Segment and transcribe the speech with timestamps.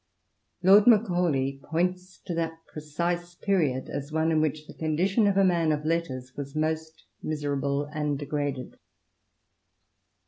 [0.63, 5.43] Lord Macaulay points to that precise period as one in which the condition of a
[5.43, 8.77] man of letters was most miserable and degraded.